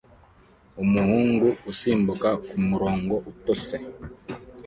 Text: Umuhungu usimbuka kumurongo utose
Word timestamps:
Umuhungu 0.83 1.47
usimbuka 1.71 2.29
kumurongo 2.47 3.15
utose 3.31 3.75